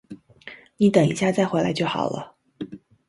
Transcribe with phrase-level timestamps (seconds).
[0.77, 2.35] 你等一下再回来就好了